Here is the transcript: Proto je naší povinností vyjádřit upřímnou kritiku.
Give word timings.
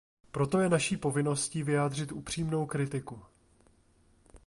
Proto 0.31 0.59
je 0.59 0.69
naší 0.69 0.97
povinností 0.97 1.63
vyjádřit 1.63 2.11
upřímnou 2.11 2.65
kritiku. 2.65 3.21